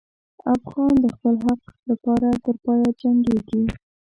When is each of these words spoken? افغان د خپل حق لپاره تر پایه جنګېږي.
افغان 0.53 0.93
د 1.03 1.05
خپل 1.15 1.35
حق 1.45 1.61
لپاره 1.89 2.27
تر 2.45 2.55
پایه 2.63 2.89
جنګېږي. 3.01 3.61